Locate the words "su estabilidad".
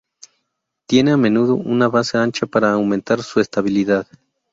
3.21-4.07